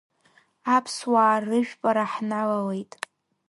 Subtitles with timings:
[0.75, 2.91] Аԥсуаа рыжәпара ҳналалеит.